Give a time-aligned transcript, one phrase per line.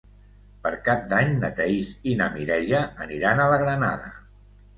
[0.61, 4.11] Per Cap d'Any na Thaís i na Mireia aniran a la Granada.